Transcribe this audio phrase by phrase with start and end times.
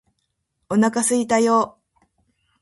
[0.67, 2.09] お腹すいたよーー